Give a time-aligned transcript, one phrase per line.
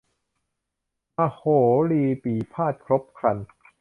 [1.15, 1.41] มีมโห
[1.89, 3.37] รีปี่พาทย์ครบครัน